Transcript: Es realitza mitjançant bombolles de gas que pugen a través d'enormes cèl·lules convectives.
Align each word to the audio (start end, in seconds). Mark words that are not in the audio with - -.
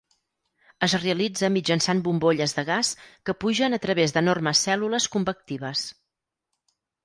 Es 0.87 0.95
realitza 1.03 1.49
mitjançant 1.57 2.01
bombolles 2.07 2.57
de 2.61 2.65
gas 2.71 2.91
que 3.29 3.37
pugen 3.45 3.79
a 3.81 3.83
través 3.87 4.17
d'enormes 4.19 4.65
cèl·lules 4.69 5.11
convectives. 5.19 5.89